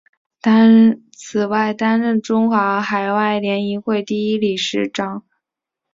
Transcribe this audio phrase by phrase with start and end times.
[1.11, 5.23] 此外担任中华海外联谊会第一届理事会名誉会长等。